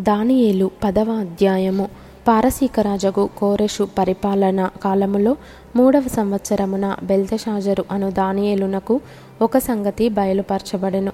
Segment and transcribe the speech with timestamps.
[0.00, 1.88] దానియేలు పదవ అధ్యాయము.
[2.28, 5.36] పారసీకరాజగు కోరెషు పరిపాలన కాలములో
[5.76, 9.00] మూడవ సంవత్సరమున బెల్తషాజరు అను దానియేలునకు
[9.42, 11.12] ఒక సంగతి బయలుపరచబడెను.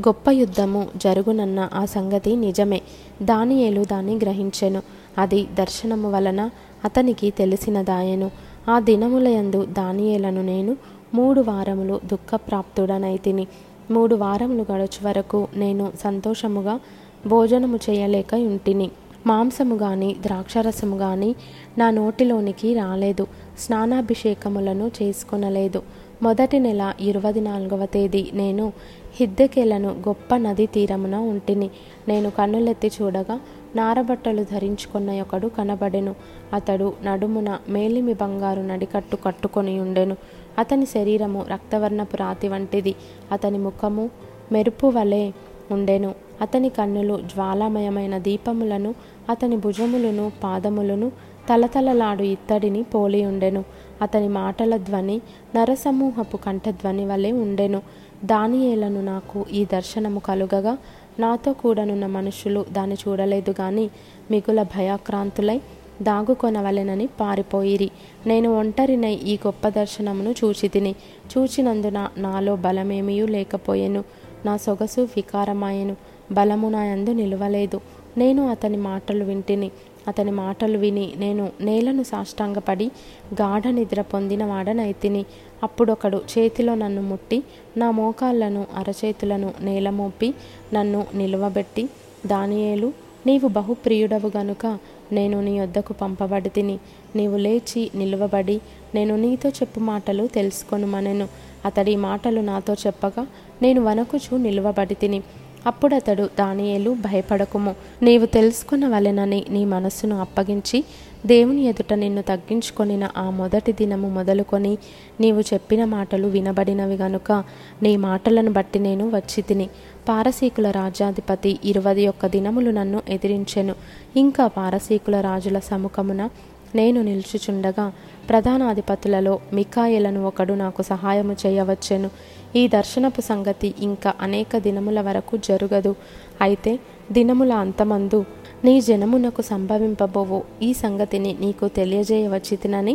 [0.00, 2.82] గొప్ప యుద్ధము జరుగునన్న ఆ సంగతి నిజమే.
[3.22, 4.82] దానియేలు దాన్ని గ్రహించెను.
[5.18, 6.50] అది దర్శనము వలన
[6.84, 8.30] అతనికి తెలిసినదాయెను.
[8.68, 10.76] ఆ దినములయందు దానియేలను నేను
[11.14, 13.46] మూడు వారములు దుఃఖప్రాప్తుడనైతిని.
[13.90, 16.80] మూడు వారములు గడుచు వరకు నేను సంతోషముగా
[17.26, 18.90] భోజనము చేయలేక ఉంటిని
[19.26, 21.34] మాంసము గాని ద్రాక్షరసము గాని
[21.78, 23.26] నా నోటిలోనికి రాలేదు.
[23.58, 25.82] స్నానాభిషేకములను చేసుకొనలేదు.
[26.22, 28.72] మొదటి నెల ఇరవై నాలుగవ తేదీ నేను
[29.16, 31.70] హిద్దెకెలను గొప్ప నది తీరమున ఉంటిని.
[32.08, 33.40] నేను కన్నులెత్తి చూడగా
[33.76, 36.14] నారబట్టలు ధరించుకున్న ఒకడు కనబడెను.
[36.52, 40.16] అతడు నడుమున మేలిమి బంగారు నడికట్టు కట్టుకొని ఉండెను.
[40.58, 42.94] అతని శరీరము రక్తవర్ణపు రాతి వంటిది.
[43.32, 44.10] అతని ముఖము
[44.52, 45.30] మెరుపు వలె
[45.70, 46.23] ఉండెను.
[46.40, 48.94] అతని కన్నులు జ్వాలామయమైన దీపములను
[49.30, 51.12] అతని భుజములను పాదములను
[51.48, 53.64] తలతలలాడు ఇత్తడిని పోలి ఉండెను.
[54.02, 55.20] అతని మాటల ధ్వని
[55.54, 57.82] నరసమూహపు కంఠధ్వని వలె ఉండెను.
[58.24, 60.78] దానియేలను నాకు ఈ దర్శనము కలుగగా
[61.18, 63.90] నాతో కూడనున్న మనుషులు దాన్ని చూడలేదు గాని
[64.30, 65.60] మిగుల భయాక్రాంతులై
[66.02, 67.90] దాగుకొనవలెనని పారిపోయిరి.
[68.26, 70.94] నేను ఒంటరినై ఈ గొప్ప దర్శనమును చూచి తిని
[71.38, 74.04] చూచినందున నాలో బలమేమియూ లేకపోయెను.
[74.44, 75.96] నా సొగసు వికారమాయెను.
[76.32, 77.80] బలము నాయందు నిలువలేదు.
[78.18, 79.70] నేను అతని మాటలు వింటిని.
[80.08, 82.90] అతని మాటలు విని నేను నేలను సాష్టాంగపడి
[83.34, 85.24] గాఢ నిద్ర పొందిన వాడనైతిని.
[85.62, 87.42] అప్పుడొకడు చేతిలో నన్ను ముట్టి
[87.76, 90.34] నా మోకాళ్ళను అరచేతులను నేల మోపి
[90.74, 91.88] నన్ను నిలువబెట్టి
[92.26, 92.92] దానియేలు
[93.26, 94.78] నీవు బహుప్రియుడవు గనుక
[95.12, 96.78] నేను నీ వద్దకు పంపబడి తిని
[97.16, 98.60] నీవు లేచి నిలువబడి
[98.94, 101.28] నేను నీతో చెప్పు మాటలు తెలుసుకొనుమనెను.
[101.64, 103.26] అతడి మాటలు నాతో చెప్పగా
[103.62, 105.22] నేను వనకుచు నిలువబడి తిని
[105.66, 107.74] అప్పుడతడు దానియేలు భయపడకుము.
[108.02, 110.84] నీవు తెలుసుకున్న వలెనని నీ మనస్సును అప్పగించి
[111.26, 114.78] దేవుని ఎదుట నిన్ను తగ్గించుకొనిన ఆ మొదటి దినము మొదలుకొని
[115.20, 117.44] నీవు చెప్పిన మాటలు వినబడినవి గనుక
[117.82, 119.68] నీ మాటలను బట్టి నేను వచ్చి తిని
[120.08, 123.74] పారసీకుల రాజ్యాధిపతి ఇరవై ఒక్క దినములు నన్ను ఎదిరించెను.
[124.16, 126.28] ఇంకా పారసీకుల రాజుల సముఖమున
[126.74, 127.86] నేను నిల్చుచుండగా
[128.28, 132.08] ప్రధానాధిపతులలో మికాయలను ఒకడు నాకు సహాయము చేయవచ్చెను.
[132.56, 135.92] ఈ దర్శనపు సంగతి ఇంకా అనేక దినముల వరకు జరుగదు.
[136.40, 136.72] అయితే
[137.12, 138.20] దినముల అంతమందు
[138.64, 142.94] నీ జనమునకు సంభవింపబోవు ఈ సంగతిని నీకు తెలియజేయవచ్చితినని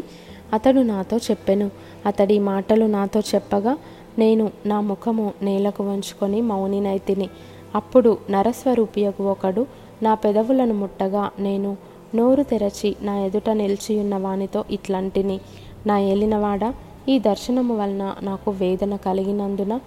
[0.53, 1.67] అతడు నాతో చెప్పెను.
[2.06, 3.73] అతడి మాటలు నాతో చెప్పగా
[4.19, 7.28] నేను నా ముఖము నేలకు వంచుకొని మౌనినైతిని
[7.75, 9.63] అప్పుడు నరస్వరూపియకు ఒకడు
[10.01, 11.72] నా పెదవులను ముట్టగా నేను
[12.16, 15.40] నోరు తెరచి నా ఎదుట నిలిచియున్న వానితో ఇట్లాంటిని.
[15.88, 16.74] నా ఏలినవాడ
[17.09, 19.80] ఈ దర్శనము వలన నాకు వేదన కలిగినందున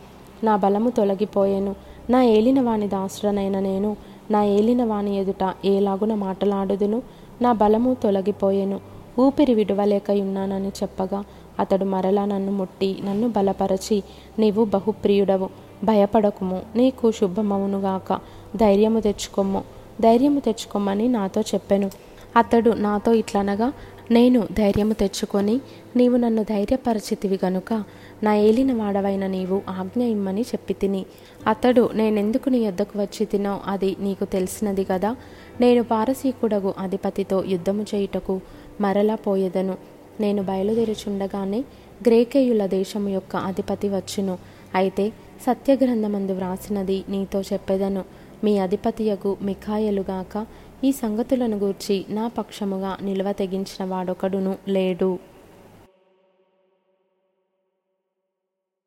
[0.45, 1.75] నా బలము తొలగిపోయెను.
[2.11, 3.97] నా ఏలినవాని దాసుడనైన నేను
[4.31, 7.03] నా ఏలినవాని ఎదుట ఏలాగున మాటలాడుదును?
[7.43, 8.81] నా బలము తొలగిపోయెను.
[9.19, 11.25] ఊపిరి విడవలేకయున్నానని చెప్పగా
[11.61, 14.03] అతడు మరలా నన్ను ముట్టి నన్ను బలపరచి
[14.39, 15.49] నీవు బహుప్రియుడవు.
[15.85, 18.21] భయపడకుము నీకు శుభమవునుగాక.
[18.57, 19.63] ధైర్యము తెచ్చుకొమ్ము.
[20.01, 21.91] ధైర్యము తెచ్చుకోమని నాతో చెప్పెను.
[22.37, 23.73] అతడు నాతో ఇట్లనగా
[24.11, 25.61] నేను ధైర్యము తెచ్చుకొని
[25.97, 27.85] నీవు నన్ను ధైర్యపరచితివి గనుక
[28.23, 31.07] నా ఏలిన వాడవైన నీవు ఆజ్ఞ ఇమ్మని చెప్పి తిని.
[31.47, 33.61] అతడు నేనెందుకు నీ యొద్దకు వచ్చి తినో?
[33.67, 35.17] అది నీకు తెలిసినది కదా
[35.61, 38.41] నేను పారసీకుడగు అధిపతితో యుద్ధము చేయుటకు
[38.81, 39.77] మరలా పోయేదను.
[40.21, 41.61] నేను బయలుదేరుచుండగానే
[42.09, 44.39] గ్రేకేయుల దేశము యొక్క అధిపతి వచ్చును.
[44.75, 45.13] అయితే
[45.47, 48.05] సత్యగ్రంథమందు వ్రాసినది నీతో చెప్పెదను.
[48.45, 50.47] మీ అధిపతియగు మిఖాయలుగాక
[50.85, 55.19] ఈ సంగతులను గూర్చి నా పక్షముగా నిలువ తెగించిన వాడొకడును లేడు.